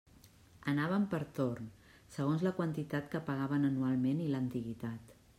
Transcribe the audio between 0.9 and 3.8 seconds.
per torn, segons la quantitat que pagaven